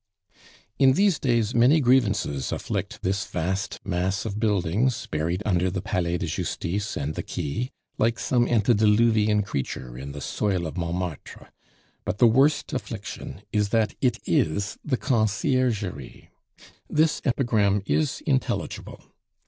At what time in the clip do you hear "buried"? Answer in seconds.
5.05-5.43